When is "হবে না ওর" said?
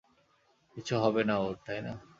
1.03-1.55